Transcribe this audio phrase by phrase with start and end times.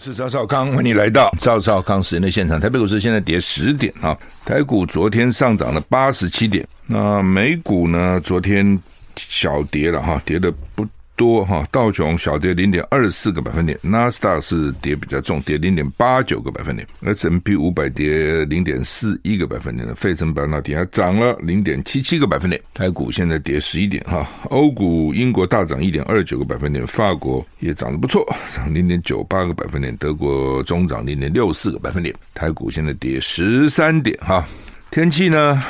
[0.00, 2.58] 是赵少康，欢迎来到赵少康时间的现场。
[2.58, 8.18] 台北股市现在跌十点啊，台股昨天上涨了八十七点，那美股呢？
[8.24, 8.80] 昨天
[9.14, 10.86] 小跌了哈，跌的不
[11.20, 22.58] 多哈，道琼小跌零点二四个百分点，纳斯达是跌比较重，跌零点八九个百分点，S M P 五百跌零点四一个百分点的，费城半导体还涨了零点七七个百分点。
[22.72, 28.26] 台股现在跌十一点哈，欧股英国大涨一点二九个百分点，法国也涨得不错，
[28.56, 32.14] 涨零点九八个百分点，德国中涨零点六四个百分点。
[32.32, 34.42] 台股现在跌十三点哈，
[34.90, 35.62] 天气呢？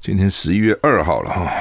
[0.00, 1.52] 今天十一月二号了哈。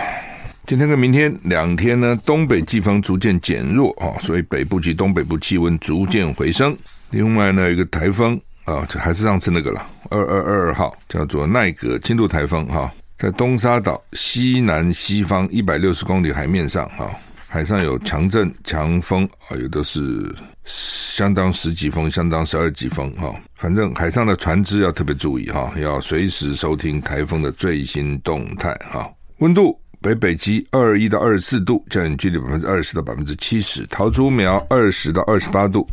[0.69, 6.77] 今天跟明天两天呢，东北季风逐渐减弱啊，所以北部及东北部气温逐渐回升。
[7.09, 17.09] 另外呢，一个台风啊，就还是上次那个了，二二二号叫做奈格轻度台风哈，在东沙岛西南西方一百六十公里海面上哈，
[17.47, 20.31] 海上有强阵强风啊，有的是
[20.65, 29.76] 相当十级风，相当十二级风哈，反正海上的船只要特别注意哈，要随时收听台风的最新动态哈，温度。
[30.01, 35.85] 北北极二一到二十四度，降雨距离百分之二十到百分之七十；桃竹苗二十到二十八度，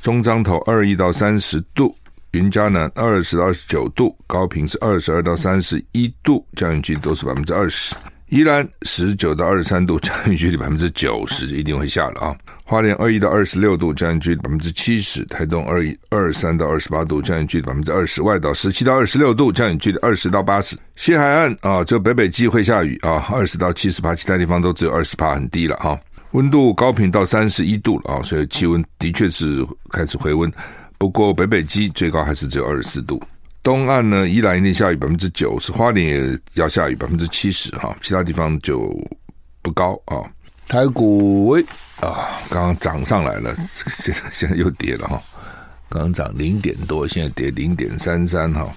[0.00, 1.94] 中彰投二一到三十度，
[2.30, 7.94] 云嘉南二十到二十九度，高屏是二十二到三十一度，降雨距离都是百分之二十。
[8.30, 12.36] 宜兰十九到二十三度， 降雨距离百分之九十，一定会下了啊！
[12.64, 20.76] 花莲二一到二十六度，降雨距离百分之七十；台东二一二三到二十八度，降雨距离百分之二十；外岛十七到二十六度，降雨距离二十到八十。
[20.96, 25.98] 西海岸啊，就北北基会下雨啊，二十到七十趴，其他地方都只有二十趴，很低了哈。
[26.32, 30.50] 温度高频到三十一度了啊，所以气温的确是开始回温，
[30.98, 33.22] 不过北北基最高还是只有二十四度。
[33.64, 38.94] 东岸呢，宜兰一定下雨百分之九十，花莲也要下雨百分之七十哈，其他地方就
[39.62, 40.20] 不高啊。
[40.68, 41.62] 台股喂
[42.02, 45.18] 啊，刚刚涨上来了，现在现在又跌了哈。
[45.88, 48.70] 刚刚涨零点多，现在跌零点三三哈。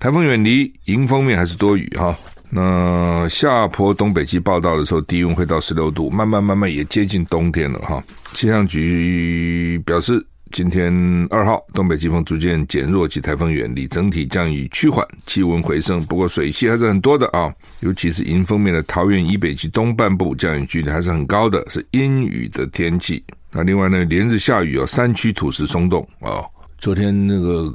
[0.00, 2.12] 台风远离，迎风面还是多雨哈。
[2.50, 8.02] 那下坡东北季报道的时候，低温会到十六度，慢慢慢慢也接近冬天了哈。
[8.34, 10.26] 气象局表示。
[10.52, 10.92] 今天
[11.30, 16.04] 二号，东北季风逐渐减弱及台风远离，整体降雨趋缓，气温回升。
[16.04, 23.24] 不过水汽还是很多的啊，尤其是迎风面的桃园以北及东半部降雨距离还是很高的，是阴雨的天气。
[23.50, 26.44] 那另外呢，连日下雨哦，山区土石松动啊。
[26.76, 27.72] 昨天那个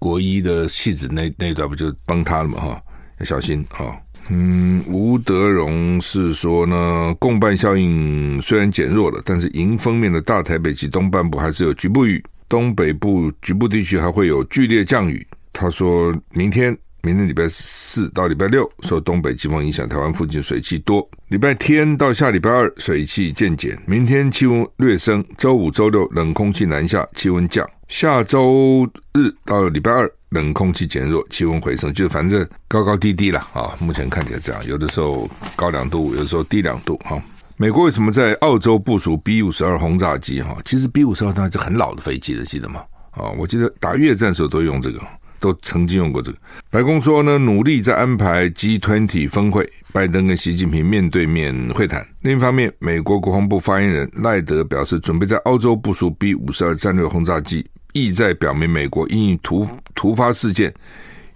[0.00, 2.82] 国一的戏子那那段不就崩塌了嘛哈，
[3.20, 3.94] 要小心啊。
[4.28, 15.26] 嗯，吴德荣是说呢，共伴效应虽然减弱了，但是迎风面的大台北及东半部还是有局部雨，东北部局部地区还会有剧烈降雨。
[15.52, 30.08] 他说明天，明天礼拜四到礼拜六受东北季风影响，台湾附近水汽多；礼拜天到下礼拜二水汽渐减，明天气温略升，周五、周六冷空气南下，气温降，下周日到礼拜二。
[30.30, 33.74] 冷空气减弱，气温回升，就反正高高低低了啊。
[33.80, 37.22] 目前看起来这样，有的时候高两度，有的时候低两度哈。
[37.56, 40.40] 美国为什么在澳洲部署 B 五十二轰炸机？
[40.40, 42.80] 哈，其实 B 五十二当然是很老的飞机了，记得吗？
[43.10, 44.98] 啊，我记得打越战时候都用这个，
[45.38, 46.38] 都曾经用过这个。
[46.70, 52.06] 白宫说呢，努力在安排 G20 峰会，拜登跟习近平面对面会谈。
[52.20, 57.68] 另一方面，美国国防部发言人赖德表示，准备在澳洲部署 B 五十二战略轰炸机。
[57.92, 60.72] 意在表明，美国因应突突发事件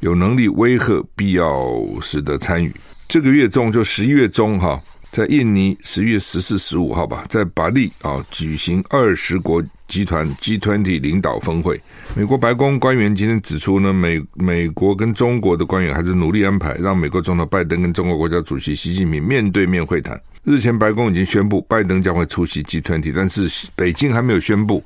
[0.00, 2.72] 有能力威吓必要时的参与。
[3.08, 11.80] 这个月中，就十一月中哈，在印尼十月十四、十五号吧，在巴利啊举行二十国集团 G20 领导峰会。
[12.16, 20.20] 美国白宫官员今天指出呢，美美国跟中国的官员还是努力安排，让美国总统拜登跟中国国家主席习近平面对面会谈。
[20.42, 24.84] 日前，白宫已经宣布拜登将会出席 G20，但是北京还没有宣布。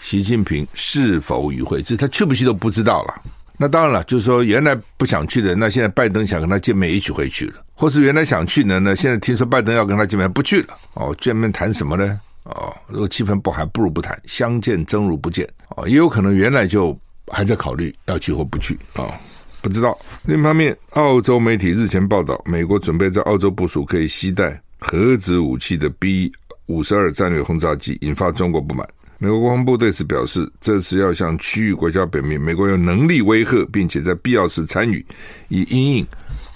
[0.00, 1.82] 习近平是否与会？
[1.82, 3.22] 这他去不去都不知道了。
[3.56, 10.68] 那当然了，就是说原来不想去的，那现在拜登想跟他见面，一起会去了；或是原来想去的呢，现在听说拜登要跟他见面，不去了。
[10.94, 12.18] 哦，见面谈什么呢？
[12.44, 15.46] 哦，如果气氛不好，不如不谈，相见真如不见。
[15.76, 19.12] 哦，也有可能原来就还在考虑要去或不去啊，
[19.60, 19.96] 不知道。
[20.24, 26.32] 另一方面，澳洲媒体日前报道，美国准备在澳洲部署可以携带核子武器的 B
[26.64, 28.88] 五十二战略轰炸机，引发中国不满。
[29.22, 35.04] 美国国防部对此表示，这次要向区域国家表明，美国有能力威吓，并且在必要时参与，
[35.48, 36.06] 以应应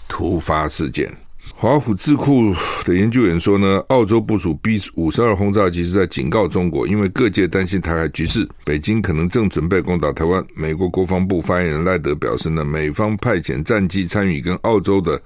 [0.09, 1.15] 突发事件。
[1.55, 10.43] 华府智库的研究员说呢，澳洲部署 B 五十二轰炸机是在警告中国，因为各界担心台海局势，北京可能正准备攻打台湾。
[10.57, 15.21] 美国国防部发言人赖德表示呢，美方派遣战机参与跟澳洲的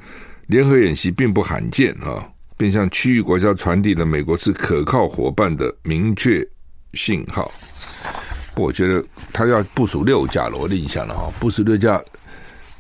[0.49, 2.26] 联合演习并不罕见啊，
[2.56, 6.44] 并向区域国家传递了美国是可靠伙伴的明确
[6.94, 7.50] 信号，
[8.56, 12.00] 我觉得他要部署六架了，我的印象了哈，部署六架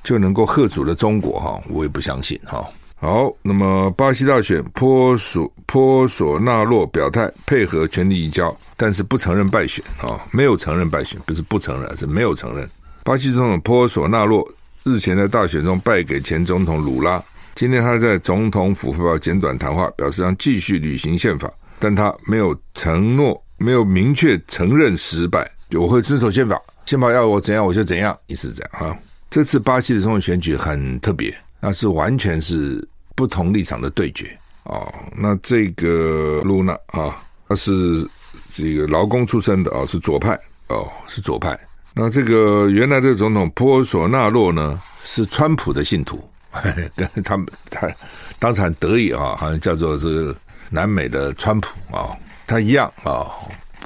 [0.02, 2.66] 就能够吓阻了中国哈，我也不相信哈。
[3.00, 12.68] 好，那么巴西大选，波索波索纳洛表态配合权力移交，但是不承认败选啊，没有承认败选，不是不承认，是没有承认。
[13.04, 14.44] 巴西总统波索纳洛
[14.82, 17.22] 日前在大选中败给前总统鲁拉，
[17.54, 28.98] 今天他在总统府发表简短谈话，表示将继续履行宪法，但他没有承诺，没有明确承认失败，我会遵守宪法，宪法要我怎样我就怎样，意思是这样哈。
[29.28, 31.36] 这次巴西的总统选举很特别。
[31.60, 34.30] 那是完全是不同立场的对决
[34.62, 34.94] 哦。
[35.16, 38.08] 那这个卢娜啊，他是
[38.54, 40.38] 这个劳工出身的啊，是左派
[40.68, 41.58] 哦，是左派。
[41.94, 46.22] 那这个原来的总统波索纳洛呢，是川普的信徒，
[46.94, 47.90] 跟 他们他
[48.38, 50.32] 当时很得意啊，好像叫做是
[50.70, 52.16] 南美的川普啊，
[52.48, 53.28] 他一样啊，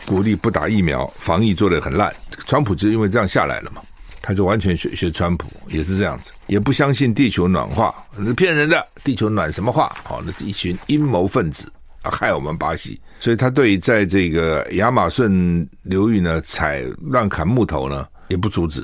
[0.07, 2.15] 鼓励不打疫苗，防疫做得很烂。
[2.47, 3.83] 川普就因为这样下来了嘛。
[4.25, 7.93] 他就完全学学川普，也是这样子，也不相信地球暖化，
[8.25, 8.87] 是骗人的。
[9.03, 9.93] 地球暖什么化？
[10.09, 11.71] 哦，那是一群阴谋分子
[12.03, 13.01] 啊，害我们巴西。
[13.19, 18.81] 所以他对于在这个亚马逊流域呢采乱砍木头呢，也不阻止。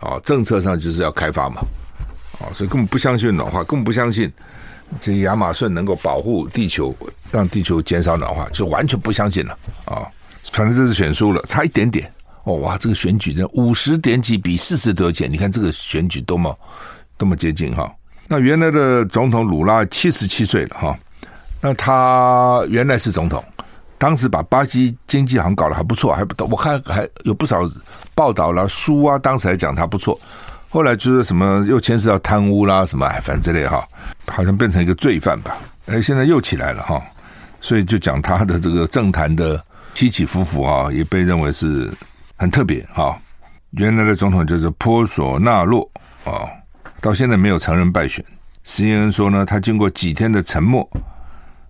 [0.00, 1.62] 啊，政策上就是要开发嘛。
[2.40, 4.30] 啊，所以根本不相信暖化，根本不相信
[5.00, 6.94] 这亚马逊能够保护地球，
[7.30, 9.58] 让地球减少暖化，就完全不相信了。
[9.84, 10.06] 啊，
[10.52, 12.10] 反正这次选输了，差一点点。
[12.44, 16.54] 哦哇，这个选举真五十点几比四十多点，你看这个选举多么
[17.16, 17.90] 多么接近哈。
[18.28, 20.98] 那原来的总统鲁拉七十七岁了哈，
[21.62, 23.42] 那他原来是总统，
[23.96, 27.60] 当时把巴西经济好像搞得还不错，还不我看还有不少
[28.14, 30.20] 报道了书啊，当时还讲他不错，
[30.74, 33.82] 后来就是什么又牵涉到贪污啦什么哎反正之类哈，
[34.26, 35.56] 好像变成一个罪犯吧，
[35.86, 37.00] 哎现在又起来了哈，
[37.60, 41.90] 所以就讲他的这个政坛的起起伏伏啊，也被认为是。
[42.36, 43.16] 很特别哈，
[43.70, 45.88] 原来的总统就是波索纳洛
[46.24, 46.50] 啊，
[47.00, 48.22] 到现在没有承认败选。
[48.66, 50.86] CNN 说呢，他经过几天的沉默，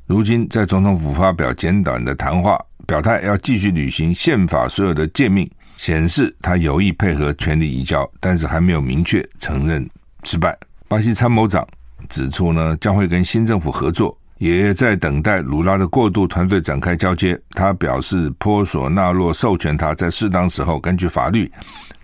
[0.06, 5.48] 如今在总统府发表简短的谈话，表态要继续履行宪法所有的诫命，
[5.84, 9.86] 显示他有意配合权力移交，但是还没有明确承认
[10.22, 10.56] 失败。
[10.88, 11.62] 巴西参谋长
[12.08, 14.16] 指出呢，将会跟新政府合作。
[14.38, 17.38] 也在等待鲁拉的过渡团队展开交接。
[17.50, 21.52] 他表示，波索纳洛授权他在适当时候根据法律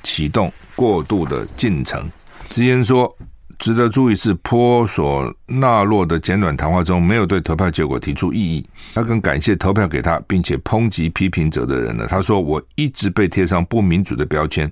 [0.03, 2.07] 启动过渡的进程。
[2.51, 3.11] 直言说，
[3.61, 8.67] 值得注意是波索纳洛的简短谈话中没有对投票结果提出异议。
[8.95, 12.07] 他更感谢投票给他并且抨击批评者的人呢。
[12.09, 14.69] 他说：“我一直被贴上不民主的标签，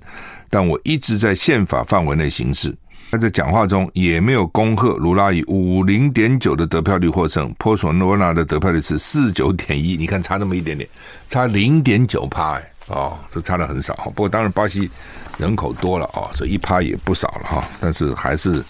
[0.49, 2.75] 但我一直在宪法范围内行事。”
[3.11, 10.89] 他在讲话中也没有恭贺卢拉以五零点九的得票率获胜，波索纳洛的得票率是四九点一，你看差那么一点点，
[11.27, 13.95] 差零点九趴哎，哦，这差的很少。
[14.15, 14.87] 不过当然巴西
[15.39, 18.63] 人口多了哦，所以一趴也不少了哈，但是还是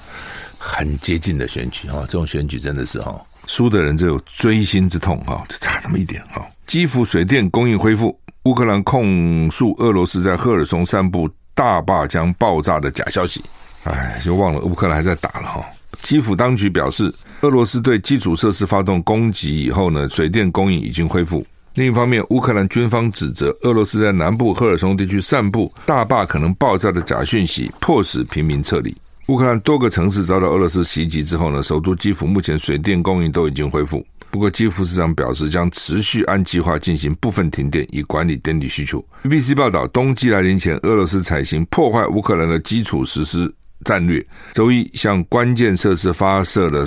[0.59, 6.45] 很接近的选举哈，这种选举真的是哈，输的人就有锥心之痛哈，就差那么一点哈。
[6.67, 13.41] 基辅水电供应恢复，乌克兰控诉俄罗斯在赫尔松散布大坝将爆炸的假消息。
[13.85, 15.65] 哎，就忘了乌克兰还在打了哈。
[16.03, 21.45] 基辅当局表示，俄罗斯对基础设施发动攻击以后呢，水电供应已经恢复。
[21.75, 28.95] 另一方面，乌克兰军方指责俄罗斯在南部赫尔松地区散布大坝可能爆炸的假讯息，迫使平民撤离。
[29.29, 34.03] 乌克兰多个城市遭到俄罗斯袭击之后呢，首都基辅目前水电供应都已经恢复。
[34.31, 39.03] 不过，基辅市长表示将持续按计划进行部分停电，以管理电力需求。
[39.23, 43.53] BBC 报道，冬季来临前，俄罗斯采行破坏乌克兰的基础实施。
[43.85, 46.83] 战略周一向关键设施发射了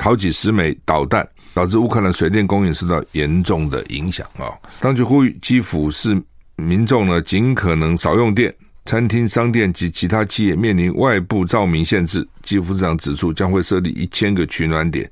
[0.00, 4.52] 好几十枚导弹，导致乌克兰水电供应受到严重的影响啊！
[4.80, 6.16] 当局呼吁基辅市
[6.56, 8.54] 民众呢，尽可能少用电，
[8.86, 12.26] 餐厅、商店及其他企业面临外部照明限制。
[12.42, 15.10] 基辅市长指出，将会设立一千个取暖点，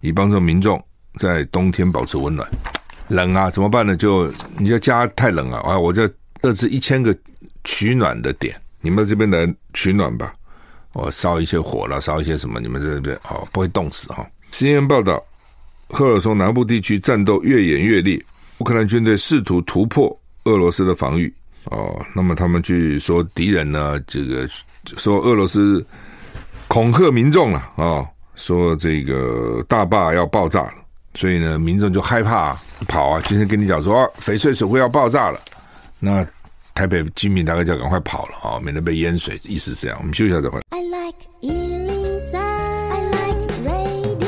[0.00, 0.82] 以帮助民众
[1.18, 2.48] 在冬天保持温暖。
[3.08, 3.96] 冷啊，怎么办呢？
[3.96, 5.78] 就你要家太冷了啊！
[5.78, 6.08] 我就
[6.42, 7.16] 设置一千个
[7.64, 10.32] 取暖的点，你们这边来取暖吧。
[10.92, 12.60] 我烧一些火了，烧一些什么？
[12.60, 14.26] 你们在这边哦，不会冻死哈。
[14.50, 15.22] CNN 报道，
[15.88, 18.20] 赫尔松南部地区战斗越演越烈，
[18.58, 21.32] 乌克兰军队试图突破俄罗斯的防御
[21.70, 22.04] 哦。
[22.14, 24.48] 那么他们去说敌人呢，这个
[24.96, 25.84] 说俄罗斯
[26.68, 30.74] 恐吓民众了啊，说这个大坝要爆炸了，
[31.14, 32.56] 所以呢，民众就害怕
[32.88, 33.22] 跑啊。
[33.26, 35.40] 今天跟你讲说，翡翠水库要爆炸了，
[35.98, 36.26] 那。
[36.76, 39.40] 台北居民大概就要赶快跑了啊，免得被淹水。
[39.44, 40.64] 意思是这样，我们休息一下再回来。
[40.68, 44.26] I like 103, I like radio。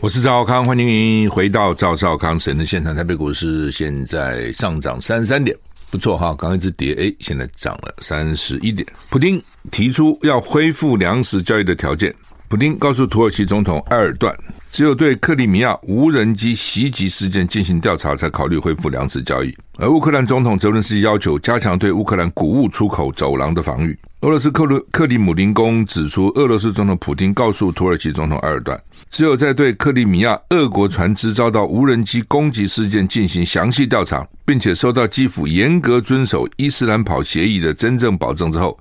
[0.00, 2.94] 我是赵少康，欢迎回到赵少康神的现场。
[2.94, 5.58] 台北股市现在上涨三十三点，
[5.90, 8.86] 不错哈，刚一直跌，哎，现在涨了三十一点。
[9.10, 12.14] 普京提出要恢复粮食交易的条件。
[12.48, 14.36] 普京告诉土耳其总统埃尔段，
[14.72, 19.52] 只有对克里米亚无人机袭击事件进行调查，才考虑恢复粮食交易。
[19.78, 23.98] 而乌克兰总统泽伦斯基要求加强对乌克兰谷物出口走廊的防御。
[24.20, 38.78] 俄罗斯克鲁克里姆林宫指出，俄罗斯总统普丁告诉土耳其总统埃尔段，只有在对克里米亚俄国船只遭到无人机攻击事件进行详细调查，并且收到基辅严格遵守伊斯兰堡协议的真正保证之后，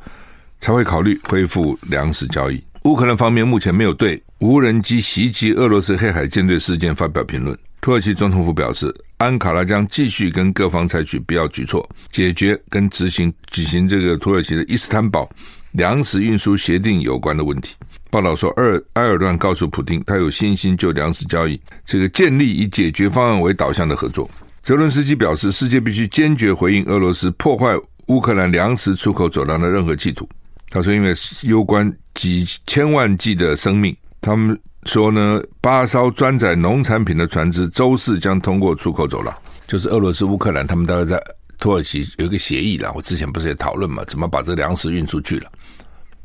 [0.60, 2.62] 才会考虑恢复粮食交易。
[2.84, 7.58] 乌克兰方面目前没有对无人机袭击俄罗斯黑海舰队事件发表评论。
[7.82, 15.30] 土耳其总统府表示，安卡拉将继续跟各方采取必要举措，解决跟执行举行这个土耳其的伊斯坦堡
[15.74, 17.76] 粮食运输协定有关的问题。
[18.10, 24.30] 报道说，尔埃尔段告诉普丁，他有信心就粮食交易这个建立以解决方案为导向的合作。
[24.64, 30.28] 泽伦斯基表示，世界必须坚决回应俄罗斯破坏乌克兰粮食出口走廊的任何企图。
[30.70, 39.36] 他说：“因为攸关几千万计的生命，他们说呢，八艘装载农产品的船只周四将通过出口走廊，
[39.68, 41.22] 就是俄罗斯、乌克兰，他们大概在
[41.58, 42.92] 土耳其有一个协议了。
[42.94, 45.52] 我之前不是也讨论嘛，怎么把这粮食运出去了，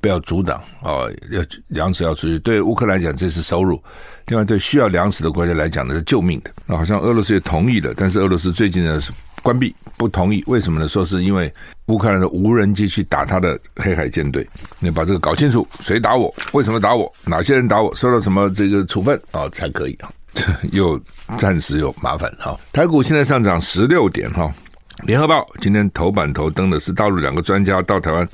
[0.04, 2.38] 不要阻挡哦，要粮食要出去。
[2.40, 3.82] 对乌克兰讲这是收入，
[4.26, 6.50] 另外对需要粮食的国家来讲呢是救命的。
[6.66, 9.10] 那好像俄罗斯也同意了，但是俄罗斯最近呢是。”
[9.42, 10.88] 关闭不同意，为什么呢？
[10.88, 11.52] 说是因为
[11.88, 16.34] 乌克兰的无人机去打他的黑海舰队，你把这个搞清楚，谁打我？
[16.54, 17.12] 为什么打我？
[17.26, 17.94] 哪些人打我？
[17.94, 20.08] 受到什么这个处分啊、才可以啊？
[20.72, 20.98] 又
[21.36, 22.56] 暂时有麻烦哈。
[22.72, 24.50] 台股现在上涨十六点哈。
[25.02, 28.26] 联合报今天头版头登的是大陆两个专家到台湾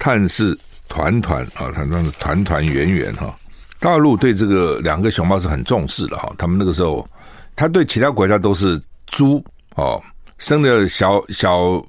[0.00, 3.34] 探视团团啊，他们是团团圆圆哈。
[3.78, 7.06] 大陆对这个两个熊猫是很重视的哈，他们那个时候
[7.54, 10.02] 他对其他国家都是猪哦。
[10.38, 11.82] 生的小小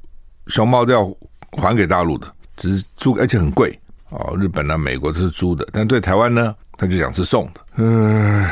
[0.48, 1.06] 熊猫都要
[1.51, 3.77] 还给大陆的，只是租，而且很贵
[4.10, 4.34] 哦。
[4.39, 7.60] 日本啊、美国都是租的，但对台湾呢，他就讲是送的。
[7.75, 8.50] 嗯、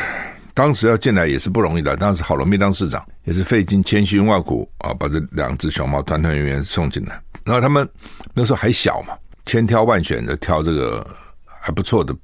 [0.54, 7.18] 当时要进来也是不容易的，当时郝龙斌当市长也是费尽千辛万苦啊，把这两只熊猫团团圆圆送进来。
[7.46, 7.88] 然后他们
[8.34, 9.14] 那时候还小嘛，
[9.46, 11.06] 千挑万选的挑这个
[11.46, 12.16] 还不错的，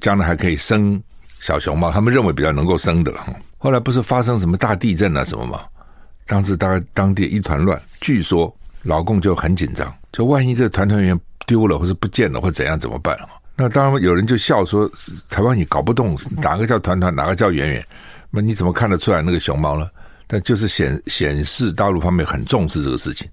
[0.00, 1.02] 将来还可以生
[1.40, 3.24] 小熊猫，他们认为比较能够生的了。
[3.58, 5.60] 后来不是发生什么大地震啊什么吗？
[6.26, 13.16] 当时大概当地一团乱，据说老共就很紧张，就万一这团团圆圆丢了或是不见了或怎样怎么办？
[13.56, 14.90] 那当然有人就笑说，
[15.28, 17.86] 台湾你搞不懂哪个叫团团，哪个叫圆圆，
[18.30, 19.88] 那你怎么看得出来那个熊猫呢？
[20.26, 23.28] 但就是显显示大陆方面很重视这个事情。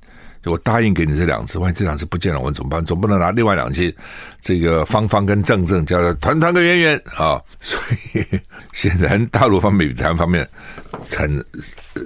[0.45, 2.83] 我答应给你这两只，万一这两只不见了，我怎么办？
[2.83, 3.93] 总不能拿另外两只，
[4.41, 7.39] 这个方方跟正正叫做团团跟圆圆啊！
[7.62, 7.79] 所
[8.13, 8.25] 以
[8.74, 10.48] 显然大陆方面比台湾方面
[11.15, 11.43] 很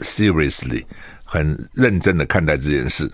[0.02, 0.84] seriously
[1.24, 3.10] 很认真的看待这件事。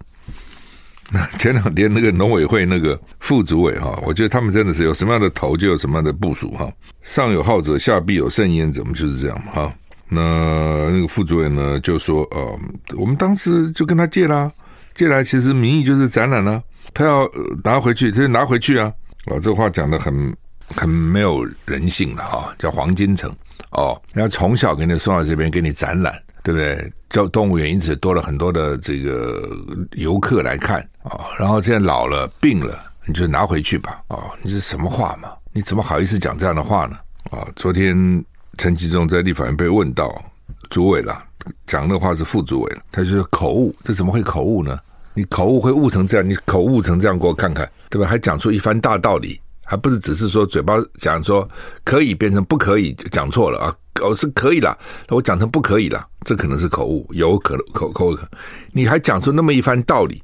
[1.12, 6.72] 那 前两天那个农委会那个副主委哈，我觉得他们真的是有什么样的头就有什么样的部署哈。
[7.04, 9.72] 上有好者，下必有甚焉，怎么就是这样哈？
[10.08, 12.60] 那那个副主委呢就说呃，
[12.98, 14.52] 我们当时就跟他借啦。
[14.94, 16.62] 借来其实名义就是展览呢、
[16.94, 17.30] 他要
[17.64, 18.92] 拿回去，他就拿回去啊！
[19.28, 20.36] 哦，这话讲得很
[20.76, 23.34] 很没有人性的哈，叫黄金城
[23.72, 26.92] 哦，然后从小给你送到这边给你展览，对不对？
[27.10, 29.50] 叫动物园，因此多了很多的这个
[29.94, 31.22] 游客来看啊、哦。
[31.38, 35.30] 然后现在老了病了，你就拿回去吧哦，你是什么话嘛？
[35.52, 36.98] 你怎么好意思讲这样的话呢？
[37.32, 38.24] 啊、哦，昨天
[38.58, 40.24] 陈吉仲在立法院被问到，
[40.70, 41.22] 主委了。
[41.66, 44.80] 讲的话是副主委，他就是口误，这怎么会口误呢？
[45.14, 48.08] 你口误会误成这样，你口误成这样给我看看，对吧？
[48.08, 51.48] 还讲出一番大道理，还不是只是说嘴巴讲说
[51.84, 53.76] 可以变成不可以，讲错了啊？
[54.02, 54.76] 哦，是可以了，
[55.10, 58.28] 我讲成不可以了，这可能是口误，有可能口口可，
[58.72, 60.24] 你还讲出那么一番道理，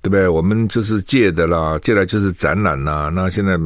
[0.00, 0.26] 对不对？
[0.26, 3.10] 我们就是借的啦，借来就是展览啦。
[3.14, 3.56] 那现在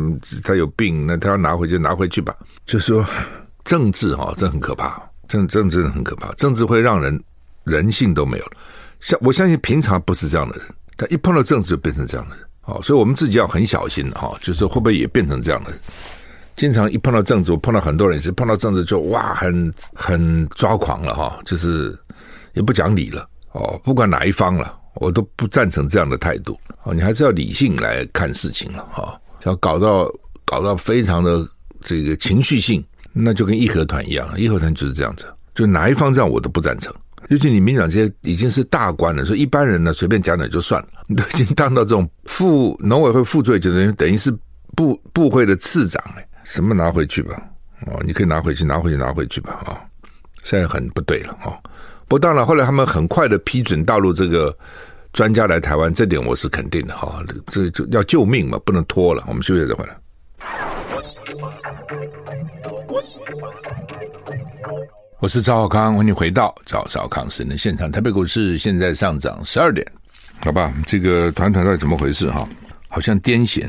[0.43, 2.35] 他有病，那他要拿回去拿回去吧。
[2.67, 3.07] 就说
[3.65, 5.00] 政治哈，这很可怕。
[5.28, 7.23] 政政治很可怕，政治会让人
[7.64, 8.52] 人性都没有了。
[9.00, 10.66] 像我相信平常不是这样的人，
[10.97, 12.45] 但一碰到政治就变成这样的人。
[12.62, 15.78] 哦，所以我们自己要很小心哈，就是会不会也变成这样的人？
[16.56, 21.97] 经常一碰到政治，我碰到很多人是碰到政治就哇，很很抓狂了哈，就是
[22.54, 26.59] 也不讲理了哦，不管哪一方了，我都不赞成这样的态度。
[26.83, 30.11] 哦，你还是要理性来看事情了哈，要搞到
[30.45, 31.47] 搞到非常的
[31.83, 32.83] 这个情绪性。
[33.18, 36.92] 那就跟义和团一样，义和团就是这样子，就哪一方这样我都不赞成。
[37.28, 40.88] 尤其你民进党这些已经是大官了，所以一般人呢随便讲讲就算了。
[41.08, 44.30] 你都已经当到这种副农委会副主委，就等于等于是
[44.76, 47.35] 部部会的次长哎，什么拿回去吧？
[47.87, 49.80] 哦，你可以拿回去，拿回去，拿回去吧啊！
[50.42, 51.58] 现在很不对了哦。
[52.06, 54.56] 不当然，后来他们很快的批准大陆这个
[55.12, 57.20] 专家来台湾，这点我是肯定的哈。
[57.49, 59.25] 这就要救命嘛，不能拖了。
[59.26, 60.75] 我们休息再回来。
[65.21, 67.90] 我是赵少康，欢迎回到赵少康时的现场。
[67.90, 69.85] 台北股市现在上涨十二点，
[70.40, 70.73] 好吧？
[70.87, 72.47] 这个团团到底怎么回事哈？
[72.88, 73.68] 好像癫痫。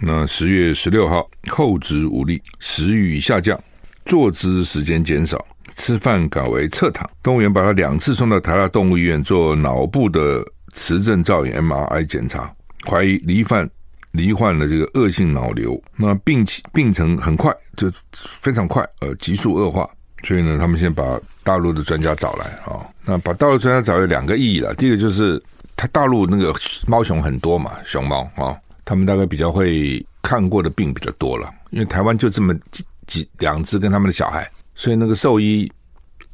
[0.00, 3.58] 那十月十六号，后肢无力，食欲下降，
[4.06, 5.44] 坐姿时间减少，
[5.76, 7.08] 吃饭改为侧躺。
[7.22, 10.42] 动物园把他两次送到台大动物医院做脑部的
[10.74, 12.52] 磁振造影 MRI 检查，
[12.88, 13.68] 怀疑罹患
[14.16, 15.80] 罹患了这个恶性脑瘤。
[15.94, 17.92] 那病情病程很快，就
[18.40, 19.88] 非常快，呃，急速恶化。
[20.24, 22.80] 所以呢，他们先把大陆的专家找来啊。
[23.04, 25.40] 那把大陆专家找有两个意义了，第一个就是
[25.76, 26.54] 他大陆那个
[26.86, 28.56] 猫熊很多嘛，熊猫啊。
[28.84, 35.70] 他们大概比较会看过的病比较多了，因为台湾就这么几几两只跟他们的小孩，所以那个兽医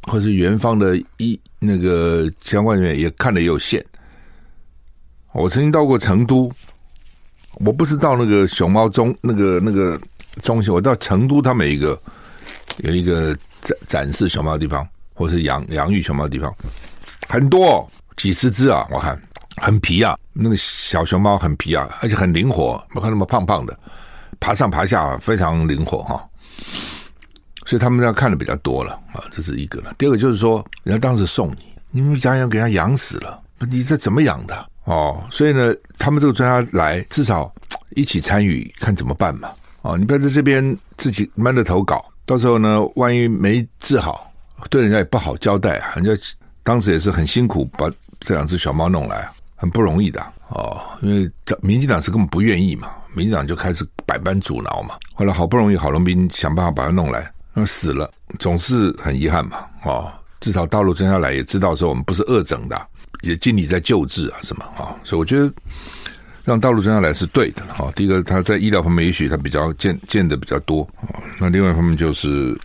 [0.03, 3.83] 或是园方的医那个相关人员也看的也有限。
[5.33, 6.53] 我曾经到过成都，
[7.54, 9.99] 我不是到那个熊猫中那个那个
[10.42, 11.99] 中心，我到成都，他们一个
[12.78, 16.54] 有一个展展示熊猫的地方，或是养养育熊猫的地方，
[17.28, 19.21] 很多几十只啊，我看。
[19.59, 23.78] 很皮啊，那个小熊猫很皮啊，而且很灵活，不看那么胖胖的，
[24.40, 26.26] 爬上爬下非常灵活哈。
[27.66, 29.94] 所以他们要看的比较多了啊，这是一个了。
[29.99, 31.59] 第二个就是说，人家当时送你，
[31.90, 33.38] 你们想想给他养死了，
[33.71, 35.23] 你这怎么养的哦？
[35.31, 37.53] 所以呢，他们这个专家来，至少
[37.97, 39.51] 一起参与，看怎么办嘛。
[39.83, 44.33] 哦，你不要在这边自己闷着头搞，到时候呢，万一没治好，
[44.71, 45.93] 对人家也不好交代啊。
[45.97, 46.11] 人家
[46.62, 49.29] 当时也是很辛苦把这两只小猫弄来。
[49.55, 54.97] 很不容易的哦，因为民进党是根本不愿意嘛，民进党就开始百般阻挠嘛。
[55.15, 58.11] 后来好不容易郝龙斌想办法把它弄来，那死了
[58.41, 59.59] 总是很遗憾嘛。
[59.85, 62.89] 哦，至少大陆专家来也知道说我们不是恶整的，
[63.23, 65.52] 也尽力在救治啊什么啊、所以我觉得
[66.45, 67.93] 让大陆真下来是对的哈、哦。
[67.97, 72.56] 第一个他在医疗方面也许他比较见见的比较多、哦，那另外一方面就是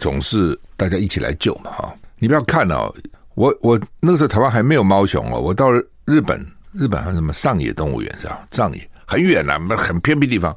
[0.00, 2.92] 总是大家一起来救嘛哈、你不要看哦，
[3.34, 5.82] 我我那个时候台湾还没有猫熊哦，我到了。
[6.06, 8.46] 日本，日本还有什么上野动物园是吧？
[8.50, 10.54] 上野很远呐，很偏僻地方。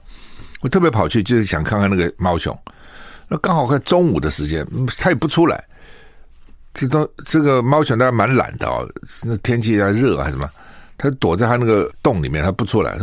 [0.59, 2.53] 我特别跑去，就是想看看那个猫熊。
[3.29, 4.67] 那刚好看中午的时间，
[4.97, 5.63] 它也不出来。
[6.77, 8.87] 这都这个猫熊，它蛮懒的哦。
[9.23, 10.47] 那天气还热还是什么？
[10.95, 12.95] 它躲在它那个洞里面，它不出来。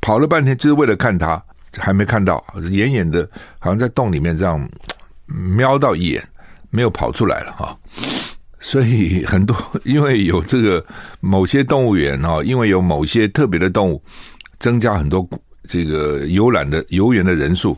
[0.00, 1.42] 跑了半天就是为了看它，
[1.76, 3.28] 还没看到，远远的，
[3.58, 4.68] 好像在洞里面这样
[5.26, 6.22] 瞄到一眼，
[6.70, 7.76] 没有跑出来了哈。
[8.60, 10.84] 所以很多，因为有这个
[11.18, 14.00] 某些动物园哈，因为有某些特别的动物，
[14.60, 15.28] 增加很多
[15.66, 17.76] 这个游览的游园的人数，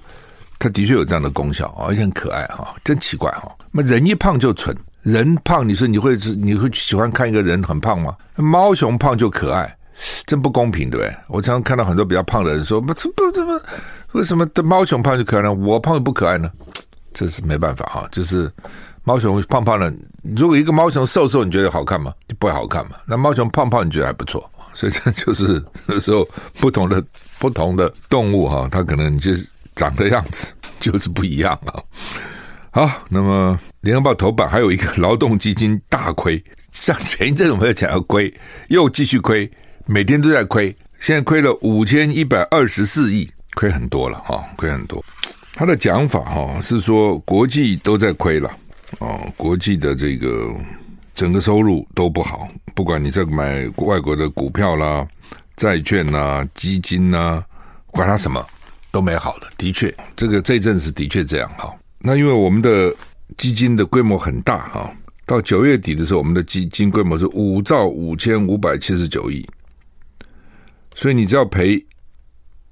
[0.58, 3.50] 它的确有这样的功效啊，而且很可爱哈，真奇怪哈。
[3.72, 8.16] 那人一胖就蠢，人胖你说你会是你会喜欢看一个人很胖吗？
[8.34, 9.78] 猫熊胖就可爱，
[10.26, 11.16] 真不公平对不对？
[11.28, 15.54] 我常常看到很多比较胖的人说不不不不，为什么的猫熊胖就可爱呢？
[15.54, 16.50] 我胖就不可爱呢？
[17.14, 18.50] 这是没办法哈，就是。
[19.04, 19.94] 猫熊胖胖的，
[20.36, 22.12] 如果一个猫熊瘦瘦，你觉得好看吗？
[22.26, 22.96] 就不好看嘛。
[23.06, 26.26] 那猫熊胖胖，你觉得还不错，所以这 就是有时候
[26.58, 27.00] 不同的
[27.38, 29.30] 不同的动物哈，它可能就
[29.76, 31.78] 长的样子就是不一样啊。
[32.72, 33.56] 好，那么
[33.86, 38.34] 联合报头版还有一个劳动基金大亏，像前一阵我们讲要亏，
[38.66, 39.48] 又继续亏，
[39.86, 45.04] 每天都在亏，现在亏了五千一百二十四亿，亏很多了哈，亏很多。
[45.54, 48.50] 他的讲法哈是说国际都在亏了。
[48.98, 50.52] 哦，国际的这个
[51.14, 55.06] 整个收入都不好，不管你在买外国的股票啦、
[55.56, 57.40] 债券啦、基金啦，
[57.92, 58.44] 管它什么
[58.90, 59.46] 都没好的。
[59.56, 61.72] 的确，这个这阵子的确这样哈。
[62.00, 62.92] 那因为我们的
[63.36, 64.90] 基金的规模很大哈，
[65.24, 69.46] 到九月底的时候，我们的基金规模是五兆五千五百七十九亿，
[70.94, 71.84] 所以你只要赔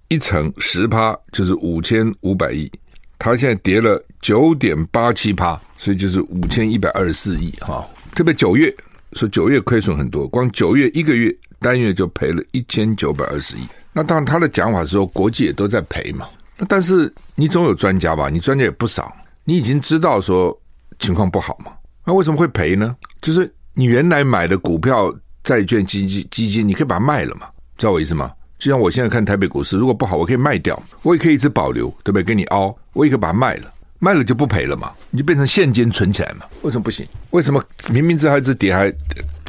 [0.08, 2.70] 一成十趴，就是五千五百亿。
[3.18, 7.86] 它现在跌了九点八七趴，所以就是五千一百二十四亿哈。
[8.14, 8.74] 特别九月，
[9.12, 13.60] 说九月亏损很多，光九月一个月单月就赔了一千九百二十亿。
[13.92, 16.28] 那当然，他的讲法是说国际也都在赔嘛。
[16.58, 18.28] 那但是你总有专家吧？
[18.28, 20.58] 你专家也不少，你已经知道说
[20.98, 21.72] 情况不好嘛。
[22.04, 22.94] 那为什么会赔呢？
[23.22, 27.46] 就是你原来买的股票、债券、基金、基金，你可以把它卖了嘛？
[27.76, 28.30] 知道我意思吗？
[28.58, 32.22] 就像我现在看台北股市，如果不好，我可以卖掉，我也可以一直保留，对不对？
[32.22, 36.46] 给你凹，我也可以把它卖了，卖了就不赔了嘛，你就变成现金存起来嘛。
[36.62, 37.06] 为什么不行？
[37.30, 38.92] 为什么明明知道一只跌，还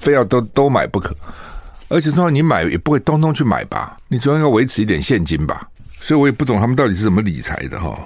[0.02, 1.16] 非要都都买不可？
[1.88, 3.96] 而且通常你买也不会通通去买吧？
[4.08, 5.70] 你总要维持一点现金吧？
[6.02, 7.98] 所以我也不懂他们到底是怎么理财的哈。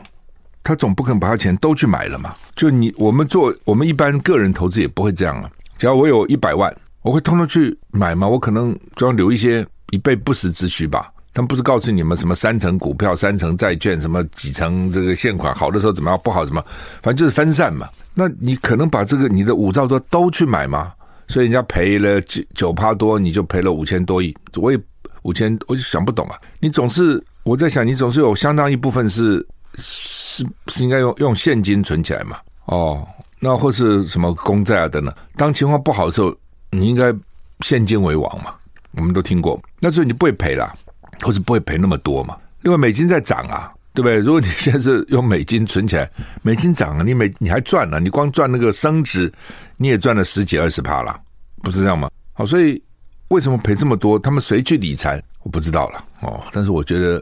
[0.63, 2.35] 他总不可能把他钱都去买了嘛？
[2.55, 5.49] 就你我们做我们一般个人投资也不会这样啊。
[5.77, 8.27] 只要我有一百万，我会通通去买吗？
[8.27, 11.11] 我可能就要留一些以备不时之需吧。
[11.33, 16.61] 他们不是告诉你们什么三成股票、三成债券，什么几成这个现款，好的时候怎么样，不好怎么，
[17.01, 17.87] 反正就是分散嘛。
[18.13, 20.91] 那你可能把这个你的五兆多都去买吗？
[21.27, 24.35] 所以人家赔了九九趴多，你就赔了五千多亿。
[24.55, 24.79] 我也
[25.21, 26.35] 五千，我就想不懂啊。
[26.59, 32.37] 你总是我在想，你总是有相当一部分是是是应该用用现金存起来嘛？
[32.65, 33.07] 哦，
[33.39, 35.13] 那或是什么公债啊等等。
[35.35, 36.35] 当情况不好的时候，
[36.71, 37.13] 你应该
[37.61, 38.53] 现金为王嘛。
[38.93, 40.73] 我们都听过，那所以你不会赔了。
[41.21, 42.37] 或者不会赔那么多嘛？
[42.63, 44.19] 因为美金在涨啊，对不对？
[44.19, 46.09] 如果你现在是用美金存起来，
[46.41, 49.29] 美金涨了，你美你还赚了，你光赚那个升值，
[49.75, 51.19] 你也赚了十几二十趴了，
[51.61, 52.09] 不是这样吗？
[52.31, 52.81] 好，所以
[53.27, 54.17] 为什么赔这么多？
[54.17, 55.21] 他们谁去理财？
[55.43, 56.41] 我不知道了哦。
[56.53, 57.21] 但是我觉得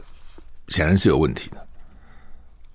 [0.68, 1.66] 显然是有问题的。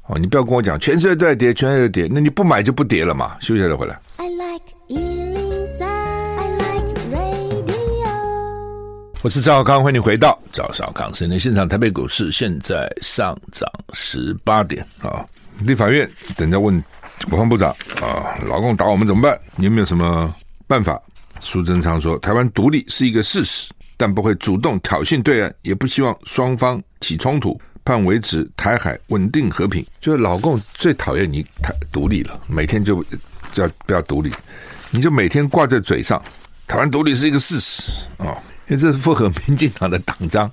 [0.08, 3.38] 哦，你不要跟我讲全世界都在跌，全世界都在跌，那你不买就不跌了嘛？
[3.40, 3.98] 休息一下再回来。
[4.18, 4.64] I like
[9.22, 11.70] 我是赵小康，欢迎你回到赵少康新闻现场。
[11.70, 15.26] 台北股市现在上涨十八点啊！
[15.62, 16.84] 立法院等着问
[17.30, 17.70] 国防部长
[18.02, 19.40] 啊，老共打我们怎么办？
[19.56, 20.36] 你有没有什么
[20.68, 21.02] 办法？
[21.40, 29.86] 苏贞昌说，台湾独立是一个事实，但不会主动挑衅对岸，也不希望双方起冲突，盼维持台海稳定和平。
[30.00, 33.04] 就是老共最讨厌你台独立了，每天就
[33.54, 34.32] 叫不要独立，
[34.92, 36.22] 你就每天挂在嘴上，
[36.68, 38.38] 台湾独立是一个事实啊。
[38.68, 40.50] 因为这是符合民进党的党章，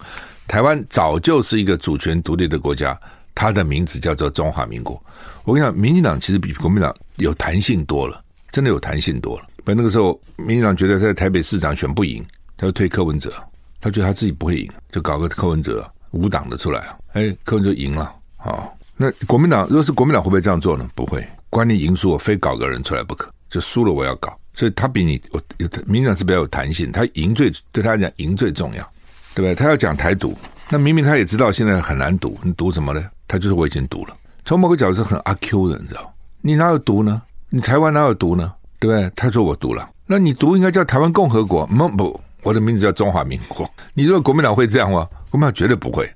[0.49, 2.99] 台湾早就是一个主权独立的国家，
[3.37, 5.01] 它的名字叫做中华民国。
[5.45, 9.47] 我跟你讲，民进党其实比国民党有弹性多了，真的有弹性多了。
[9.65, 13.33] 本那个时候，民进党觉得在台北市长选不赢，他就推柯文哲，
[13.81, 18.69] 他觉得他自己不会赢，就搞个柯文哲无党的出来啊，哎，柯文哲赢了啊。
[18.97, 20.89] 那国民党如果是国民党会不会这样做呢？
[20.95, 24.37] 不会，关你赢输，我非搞个人出来不可，就输了我要搞。
[24.53, 28.83] 所以他比你我有，民党是比较有弹性，他赢最对他来讲赢最重要，
[29.35, 29.55] 对不对？
[29.55, 30.37] 他要讲台独，
[30.69, 33.03] 那明明他也知道现在很难独，你独什么呢？
[33.27, 34.17] 他就是我已经独了。
[34.45, 36.13] 从某个角度是很阿 Q 的，你知道？
[36.43, 37.23] 你哪有独呢？
[37.49, 38.53] 你台湾哪有独呢？
[38.79, 39.11] 对不对？
[39.15, 43.69] 他说我独了，那你独应该叫台湾共和国，不不，我的名字叫中华民国。
[43.95, 45.07] 你说国民党会这样吗？
[45.31, 46.11] 国民党绝对不会，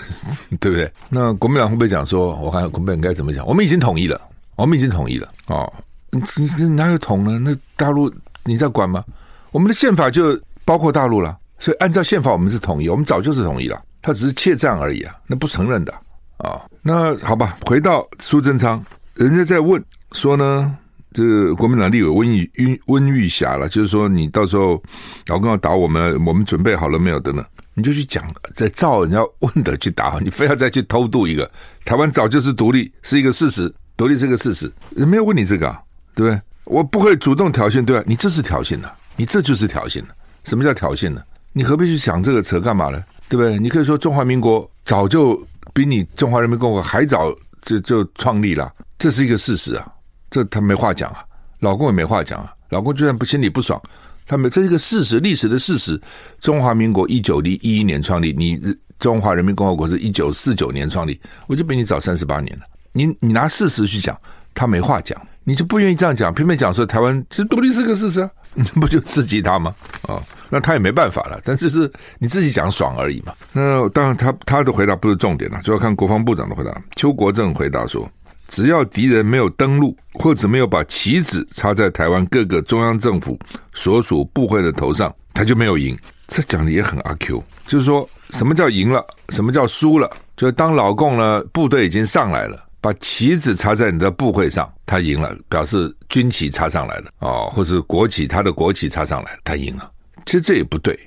[0.60, 0.90] 对不对？
[1.08, 3.46] 那国民党会不会讲说，我看国民党应该怎么讲？
[3.46, 4.20] 我们已经统一了，
[4.56, 5.72] 我们已经统一了哦。
[6.10, 6.20] 你
[6.58, 7.38] 你哪有统呢？
[7.38, 8.12] 那大陆
[8.44, 9.04] 你在管吗？
[9.52, 15.92] 我们的宪法就包括大陆了，所以按照宪法我们是统一，我们早就是统一了，他只是怯战而已啊，那不承认的
[16.38, 18.82] 啊、那好吧，回到苏贞昌，
[19.14, 20.76] 人家在问说呢，
[21.12, 24.82] 这个国民党立委温玉温玉霞了，就是说你到时候
[25.26, 27.44] 老公要打我们，我们准备好了没有等等，
[27.74, 31.50] 你就去讲，在照人家问的去打，你非要再去偷渡一个，
[31.84, 35.80] 台湾早就是独立是一个事实，独立是个事实，人没有问你这个啊。
[36.12, 36.42] 对不对？
[36.64, 38.04] 我不会主动挑衅，对吧？
[38.04, 40.08] 你这是挑衅的，你这就是挑衅的。
[40.44, 41.22] 什么叫挑衅呢？
[41.52, 43.02] 你何必去想这个扯干嘛呢？
[43.28, 43.56] 对不对？
[43.58, 45.40] 你可以说中华民国早就
[45.72, 49.86] 比你中华人民共和国还早就就创立了，这是一个事实啊。
[50.30, 51.24] 这他没话讲啊，
[51.58, 52.54] 老公也没话讲啊。
[52.70, 53.80] 老公就算不心里不爽，
[54.26, 56.00] 他们这是一个事实，历史的事实。
[56.40, 58.60] 中华民国一九一一年创立，你
[58.98, 62.62] 中华人民共和国是一九四九年创立，我就比你早三十八年了。
[62.92, 64.16] 你你拿事实去讲，
[64.54, 65.20] 他没话讲。
[65.42, 69.74] 你就不愿意这样讲，偏偏讲说台湾其实独立是个事实啊， 你不就刺激他吗？
[70.02, 73.32] 啊、那他也没办法了，但是是你自己讲爽而已嘛。
[73.52, 76.80] 那当然他，他他的回答不是重点了，主要看国防部长的回答。
[76.94, 78.08] 邱国正回答说，
[78.50, 83.38] 只要敌人没有登陆，或者没有把旗子插在台湾各个中央政府
[83.72, 85.96] 所属部会的头上，他就没有赢。
[86.26, 90.10] 这讲的也很阿 Q，就是说什么叫赢了，什么叫输了？
[90.36, 92.66] 就是当老共呢部队已经上来了。
[92.82, 99.90] 把旗子插在你的部会上，他赢了，表示军旗插上来了哦，或是国旗，他的国旗插上来，他赢了。
[100.24, 100.98] 其实这也不对，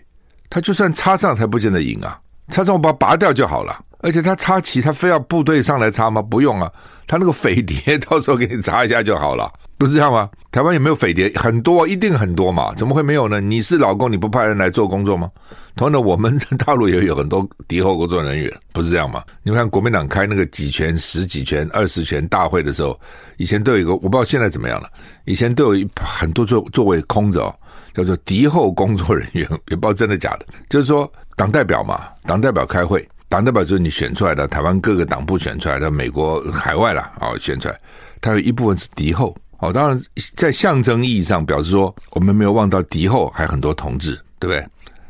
[0.50, 2.20] 他就算插上，他不见得赢啊。
[2.50, 3.84] 插上我把它拔掉就好了。
[4.00, 6.22] 而且他插旗，他非要部队上来插吗？
[6.22, 6.72] 不用啊，
[7.08, 10.30] 他那个匪谍到时候给你查一下就好了， 不是这样吗？
[10.52, 11.32] 台湾有没有匪谍？
[11.36, 13.42] 很多，一定很多嘛，怎么会没有呢？
[13.42, 15.30] 你是老公，你不派人来做工作吗？
[15.76, 19.24] 同样的，我们大陆也有很多敌后工作人员，不是这样吗？
[19.42, 23.00] 你看国民党开那个几权、十几权、二十权大会的时候，
[23.38, 24.88] 以前都有一个，我不知道现在怎么样了。
[25.26, 27.54] 以前都有一很多座座位空着，
[27.96, 30.46] 叫做敌后工作人员，也不知道真的假的。
[30.70, 33.08] 就是说，党代表嘛，党代表开会。
[33.34, 37.76] 党代表就是你选出来的，台湾各个党部选出来的，美国海外啦，哦，选出来，
[38.22, 39.74] 它有一部分是敌后哦。
[39.74, 40.00] 当然，
[40.36, 44.64] 在象征意义上表示说，我们没有忘到敌后还有很多同志，对不对？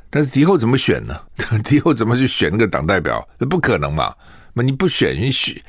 [0.10, 1.14] 但是敌后怎么选呢？
[1.66, 3.28] 敌后怎么去选那个党代表？
[3.38, 4.16] 那不可能嘛？
[4.54, 5.62] 那你不选，你选，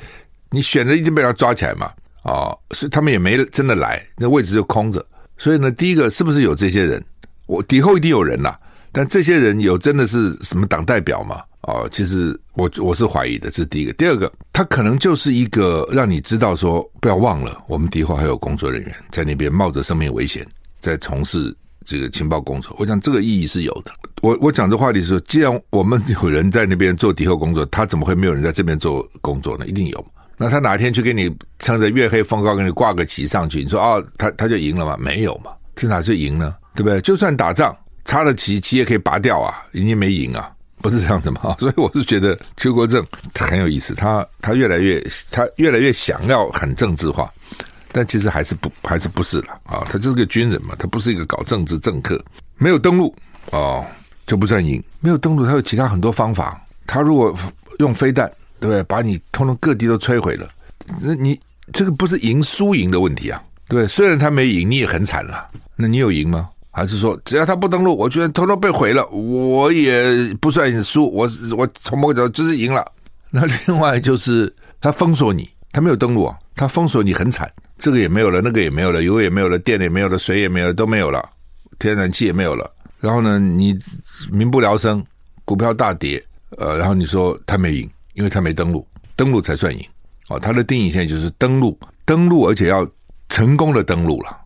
[0.50, 1.90] 你选了一定被他抓起来嘛？
[2.22, 5.04] 哦，所以他们也没真的来，那位置就空着。
[5.36, 7.04] 所以呢，第一个是不是有这些人？
[7.46, 8.54] 我敌后一定有人呐，
[8.92, 11.42] 但这些人有真的是什么党代表吗？
[11.66, 13.92] 哦，其实我我是怀疑的，这是第一个。
[13.94, 20.46] 第二个，他可能就是一个让你知道说，不要忘了，我们敌后还有工作人员在那边冒着生命危险
[20.80, 22.76] 在从事这个情报工作。
[22.78, 23.92] 我想这个意义是有的。
[24.22, 29.66] 我我讲这话题是说，既然我们有人在那边做敌后工作，他怎么会没有人在这边做工作呢？
[29.66, 30.06] 一定有。
[30.36, 34.96] 那他哪天去给你撑着月黑风高给你挂个旗上去，你说哦，他他就赢了吗？
[34.98, 36.54] 没有嘛，这哪就赢呢？
[36.74, 37.00] 对不对？
[37.00, 37.74] 就算打仗，
[38.04, 40.50] 插了旗，旗也可以拔掉啊，人家没赢啊。
[40.84, 41.56] 不是这样子嘛？
[41.58, 43.02] 所以我是觉得邱国正
[43.34, 47.32] 很有意思，他他越来越他越来越想要很政治化，
[47.90, 49.82] 但其实还是不还是不是了啊？
[49.86, 52.22] 他就是个军人嘛，他不是一个搞政治政客。
[52.58, 53.16] 没有登陆
[53.52, 53.82] 哦，
[54.26, 54.82] 就不算赢。
[55.00, 56.62] 没有登陆，他有其他很多方法。
[56.86, 57.34] 他如果
[57.78, 58.82] 用飞弹，对不对？
[58.82, 60.46] 把你通通各地都摧毁了，
[61.00, 61.40] 那你
[61.72, 63.42] 这个不是赢输赢的问题啊？
[63.68, 63.88] 对对？
[63.88, 65.48] 虽然他没赢，你也很惨了。
[65.76, 66.50] 那你有赢吗？
[66.76, 71.24] 还是说，只要他不登录，我居然偷偷被毁了，我也不算输，我
[71.56, 72.84] 我从某个角度就是赢了。
[73.30, 81.24] 那另外就是他封锁你，他没有登录啊，他封锁你很惨，这个也没有了，那个也没有了，油也没有了，电也没有了，水也没有了，都没有了，
[81.78, 82.68] 天然气也没有了。
[82.98, 83.78] 然后呢，你
[84.32, 85.04] 民不聊生，
[85.44, 86.20] 股票大跌，
[86.58, 88.84] 呃，然后你说他没赢，因为他没登录，
[89.14, 89.84] 登录才算赢。
[90.28, 92.84] 哦，他的定义现在就是登录，登录而且要
[93.28, 94.40] 成功的登录了。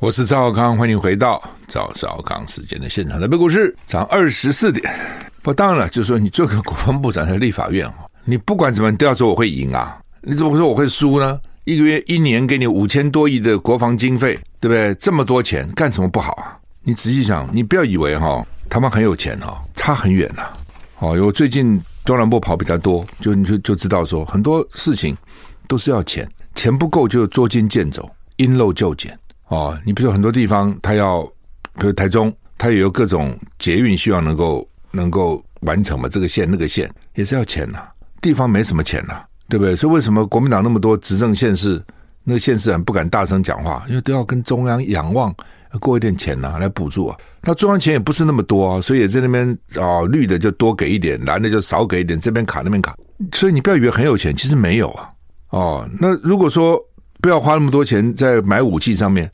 [0.00, 3.20] 我是赵康，欢迎回到赵少康时间的现场。
[3.20, 4.94] 台北股市涨二十四点。
[5.42, 7.90] 不，当然了，就是说你做个国防部长在立法院，
[8.24, 9.98] 你不管怎么，你都要说我会赢啊！
[10.20, 11.40] 你怎么会说我会输呢？
[11.64, 14.94] 一个月一年给你五千多亿的国防经费，对不对？
[14.94, 16.58] 这么多钱干什么不好啊？
[16.82, 20.42] 你仔细想，你不要以为哈，他们很有钱哈，差很远呐。
[21.00, 25.16] 哦，因为最近中南部跑比较多，就你就就知道说很多事情
[25.68, 29.16] 都是要钱，钱不够就捉襟见肘，因陋就简。
[29.48, 31.22] 哦，你比如说很多地方，他要，
[31.74, 37.86] 比如台中，他也有各种捷运，希望能够能够完成嘛，这个线那个线也是要钱呐、
[38.20, 39.76] 地方没什么钱呐、对不对？
[39.76, 41.82] 所以为什么国民党那么多执政县市，
[42.24, 45.34] 那个县市很不敢大声讲话，因为都要跟中央仰望，
[45.80, 47.16] 过一点钱呐、来补助啊。
[47.42, 52.96] 那中央钱也不是那么多啊，所以也在那边哦，绿的就多给一点，蓝的就少给一点，这边卡那边卡。
[53.32, 55.08] 所以你不要以为很有钱，其实没有啊。
[55.50, 56.78] 哦，那如果说
[57.20, 59.30] 不要花那么多钱在买武器上面。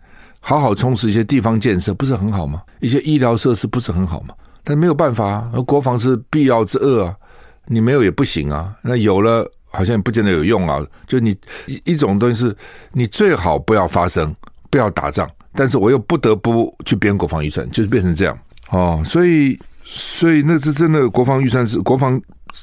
[0.46, 2.60] 好好充实一些地方建设，不是很好吗？
[2.80, 4.34] 一些医疗设施不是很好吗？
[4.62, 7.16] 但没有办法啊，国防是必要之恶啊，
[7.64, 8.76] 你没有也不行啊。
[8.82, 10.86] 那有了好像也不见得有用啊。
[11.06, 12.54] 就你一一种东西是，
[12.92, 14.36] 你最好不要发生，
[14.68, 19.00] 不要打仗，但是我又不得不去编国防预算，就是变成这样哦。
[19.02, 22.20] 所以，所以那是真的，国防预算是国防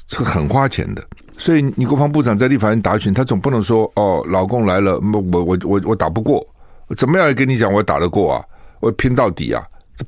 [0.08, 1.04] 是很花钱的。
[1.38, 6.46] 所以你国防部长在立法院答询，他总不能说哦，老公来了，我我我我打不过。
[6.96, 8.44] 怎么样也跟你讲，我打得过啊，
[8.80, 9.62] 我拼到底啊！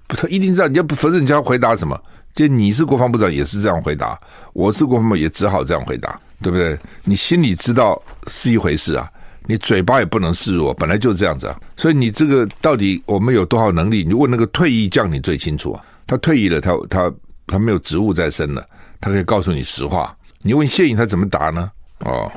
[0.08, 1.98] 他一定知道，你要不否则你就要回答什么？
[2.34, 4.20] 就你是国防部长也是这样回答，
[4.52, 6.76] 我是国防部也只好这样回答，对不对？
[7.04, 9.10] 你心里知道是一回事啊，
[9.46, 11.58] 你嘴巴也不能示弱，本来就是这样子啊。
[11.76, 14.04] 所以你这个到底我们有多少能力？
[14.04, 15.82] 你问那个退役将，你最清楚啊。
[16.06, 17.12] 他退役了，他他
[17.46, 18.66] 他没有职务在身了，
[19.00, 20.14] 他可以告诉你实话。
[20.46, 21.70] 你问谢颖他怎么答呢？
[22.00, 22.30] 哦，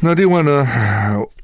[0.00, 0.66] 那另外呢？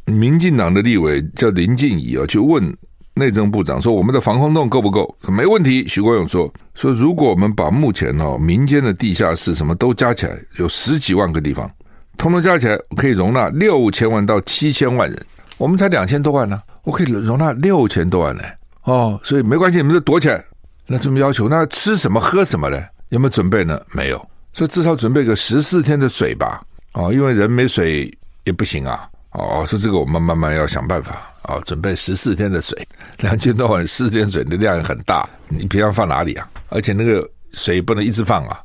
[0.05, 2.77] 民进党的立委叫林静怡啊，去问
[3.15, 5.87] 内政部长说：“我们的防空洞够不够？”没问题。
[5.89, 11.71] 徐国勇说：“说如果我们把目前哦民间的地下室什么都加起来，有十几万个地方，
[12.19, 15.27] 通通加起来可以容纳六千万到七千万人。
[15.57, 18.43] 我们才两千多万呢，我可以容纳六千多万呢。
[18.83, 20.45] 哦，所以没关系，你们就躲起来。
[20.87, 22.79] 那这么要求，那吃什么喝什么呢？
[23.11, 23.81] 有没有准备呢？
[23.93, 26.61] 没有，所以至少准备个十四天的水吧。
[26.95, 28.13] 哦，因为人没水
[28.45, 32.77] 也不行啊。”哦，说这个我们慢慢要想办法啊、哦，准备十四天的水，
[33.19, 36.51] 两千多碗十四天水的量也很大，你平常放哪里啊？
[36.69, 38.61] 而且那个水不能一直放啊，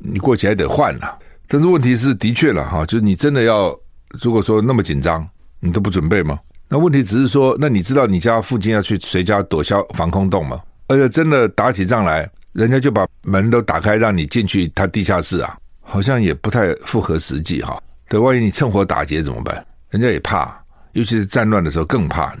[0.00, 1.16] 你过期还得换啊。
[1.46, 3.72] 但是问题是，的确了哈，就是你真的要，
[4.20, 5.24] 如果说那么紧张，
[5.60, 6.40] 你都不准备吗？
[6.68, 10.60] 那问题只是说，那你知道你家附近要去谁家躲消防空洞吗？
[10.88, 17.80] 而且真的打起仗来，人家就把门都打开让你进去他地下室啊，好像也不太符合实际哈。
[18.08, 19.64] 对，万一你趁火打劫怎么办？
[19.90, 20.56] 人家也怕，
[20.92, 22.32] 尤其是战乱的时候更怕，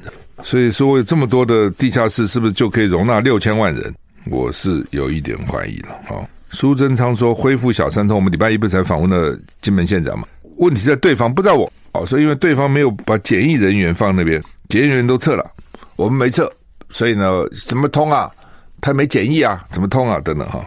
[0.42, 3.94] 所以说，有这么多的地下室是不是就可以容纳六千万人？
[4.30, 5.88] 我是有一点怀疑了。
[6.10, 10.26] 哦，苏贞昌说恢复小三通，我们礼拜一不是才访问了金门县长嘛？
[10.58, 11.70] 问题在对方，不在我。
[11.92, 15.44] 哦，所以因为对方没有把检疫人员放那边，检疫人员都撤了，
[15.96, 16.50] 我们没撤，
[16.90, 18.30] 所以呢，怎么通啊？
[18.84, 20.20] 他没检疫啊，怎么通啊？
[20.20, 20.62] 等等哈。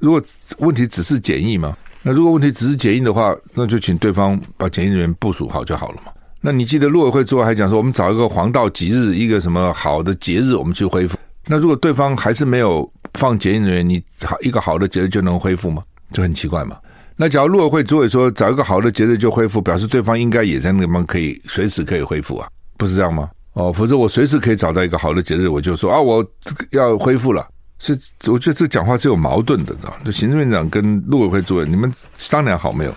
[0.00, 0.20] 如果
[0.58, 1.76] 问题只是检疫吗？
[2.02, 6.10] 那如果问题只是检疫的话，那就请对方把检疫人员部署好就好了嘛。
[6.40, 11.16] 那你记得陆委会之后还讲说，我们找一个黄道吉日，一个什么好的节日，我们去恢复。
[11.46, 15.84] 那如果对方还是没有放检疫人员，你好一个好的节日就能恢复吗？
[16.10, 16.76] 就很奇怪嘛。
[17.14, 23.30] 那假如陆委会主委说找一个好的节日就恢复，表示对方应该也在那边可以随时可以恢复啊，不是这样吗？
[23.54, 26.24] 哦，否则我随时可以找到一个好的节日，我就说啊，我
[26.70, 27.46] 要恢复了。
[27.78, 29.92] 是，我觉得这讲话是有矛盾的，知道？
[30.04, 32.94] 就行政院长跟陆委会主任，你们商量好没有？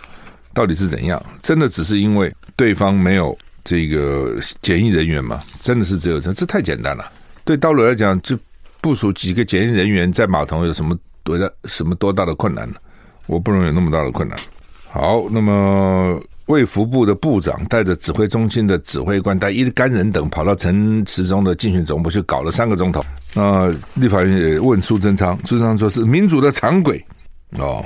[0.53, 1.21] 到底是怎样？
[1.41, 5.41] 真的只是因为对方没有这个检疫人员吗？
[5.59, 6.31] 真的是只有这？
[6.33, 7.11] 这太简单了。
[7.43, 8.37] 对刀幁来讲，就
[8.79, 12.75] 部署几个检疫人员在码头有什么多大什么多大的困难呢？
[13.27, 14.37] 我不能有那么大的困难。
[14.91, 23.03] 好，那么卫福部的部长带着指挥中心的指挥官带一干人等跑到陈池中的竞选总部去搞了三个钟头。
[23.33, 27.03] 那立法院也问苏贞昌，苏贞昌说是民主的常轨
[27.57, 27.83] 哦。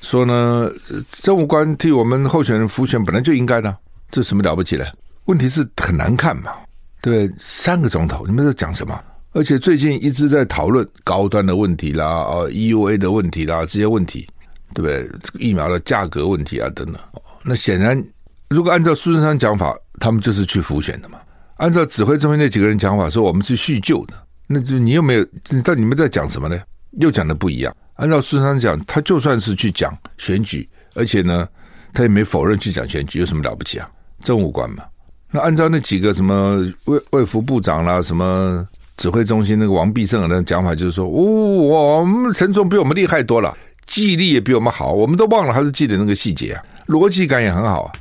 [0.00, 0.70] 说呢，
[1.10, 3.76] 政务官替我们候选人服选本来就应该的，
[4.10, 4.90] 这什么了不起的？
[5.26, 6.52] 问题是很难看嘛，
[7.00, 8.98] 对，对三个钟头，你们在讲什么？
[9.32, 14.26] 而且最近一直在讨论高端的问题啦，哦，EUA 的问题啦，这些问题，
[14.74, 15.08] 对不对？
[15.22, 16.96] 这个疫苗的价格问题啊，等等。
[17.44, 18.02] 那显然，
[18.50, 21.18] 如果按照苏贞昌讲法，他们就是去辅选的嘛。
[21.56, 24.14] 按照指挥中心那几个人讲法，说我们是叙旧的，
[24.46, 25.26] 那就你又没有，
[25.64, 26.60] 但你们在讲什么呢？
[26.98, 27.74] 又讲的不一样。
[27.94, 31.48] 按照苏贞昌讲，他就算是去讲选举，而且呢，
[31.92, 33.88] 他也没否认去讲选举，有什么了不起啊？
[34.22, 34.84] 政务官嘛。
[35.30, 47.92] 那按照那几个什么卫卫福部长啦，什么指挥中心那个王必胜的讲法，就是说，哦，我们陈总比我们厉害多了，记忆力也比我们好，我们都忘了，还是记得那个细节啊，逻辑感也很好啊。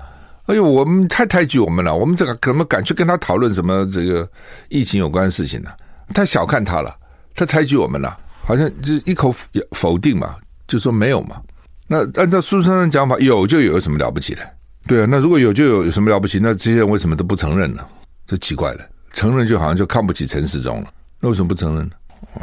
[0.48, 4.28] 哎呦，我们太抬举我们了，我们这个怎么敢去跟他讨论什么这个
[4.70, 5.70] 疫情有关的事情呢？
[6.14, 6.94] 太小看他了，
[7.36, 8.18] 太抬举我们了。
[8.44, 9.34] 好像就一口
[9.72, 10.36] 否定嘛，
[10.68, 11.40] 就说没有嘛。
[11.88, 14.42] 那按照苏贞昌的讲法，有就有，有什么了不起的？
[14.88, 16.40] 对啊，那如果有就有，有什么了不起？
[16.42, 17.86] 那这些人为什么都不承认呢？
[18.26, 18.80] 这奇怪了，
[19.14, 20.88] 承认就好像就看不起陈世忠了。
[21.20, 21.92] 那为什么不承认呢？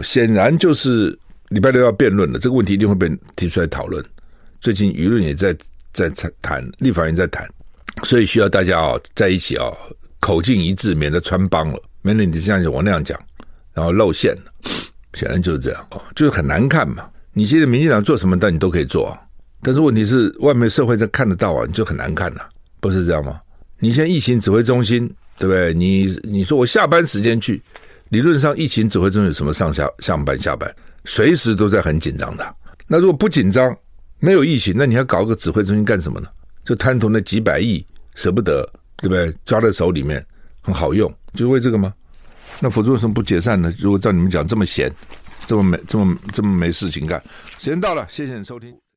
[0.02, 1.18] 显然就是
[1.50, 4.04] 礼拜六要辩论了，这个问题一定会被提出来讨论。
[4.60, 5.56] 最近舆论也在
[5.92, 6.10] 在
[6.42, 7.48] 谈，立法院在谈，
[8.04, 9.70] 所以需要大家啊在一起啊
[10.20, 13.18] 口径一致，免得穿帮了，免得你这样讲我那样讲，
[13.72, 14.52] 然后露馅了。
[15.14, 17.08] 显然就是这样，就是很难看嘛。
[17.32, 19.18] 你现在民进党做什么，但你都可以做啊，
[19.62, 22.42] 但是问题是外面社会在看得到啊，你就很难看呐，
[22.78, 23.40] 不是这样吗？
[23.78, 25.08] 你现在疫情指挥中心，
[25.38, 25.72] 对不对？
[25.72, 27.62] 你你说我下班时间去，
[28.10, 30.72] 理论上疫情指挥中心有什么上下上班下班，
[31.04, 32.56] 随时都在很紧张的。
[32.86, 33.76] 那如果不紧张，
[34.18, 36.28] 没有疫情，那你还搞个指挥中心干什么呢？
[36.64, 37.84] 就贪图那几百亿
[38.14, 38.62] 舍不得，
[38.96, 39.34] 对不对？
[39.44, 40.24] 抓在手里面
[40.60, 41.92] 很好用，就是为这个吗？
[42.60, 43.72] 那否则为什么不解散呢？
[43.78, 44.92] 如果照你们讲这么闲，
[45.46, 47.20] 这么没这么这么没事情干，
[47.58, 48.78] 时间到了，谢谢你收听。